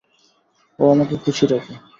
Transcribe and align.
ও 0.79 0.93
আমাকে 0.93 1.15
খুশী 1.23 1.45
রাখে! 1.47 1.73